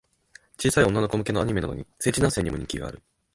[0.57, 3.03] 小さい女の子向けのアニメなのに、成人男性にも人気ある